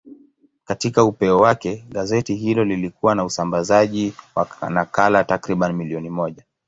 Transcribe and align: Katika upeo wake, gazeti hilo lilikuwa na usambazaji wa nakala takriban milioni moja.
Katika 0.65 1.03
upeo 1.03 1.39
wake, 1.39 1.85
gazeti 1.89 2.35
hilo 2.35 2.63
lilikuwa 2.65 3.15
na 3.15 3.25
usambazaji 3.25 4.13
wa 4.35 4.69
nakala 4.69 5.23
takriban 5.23 5.73
milioni 5.73 6.09
moja. 6.09 6.43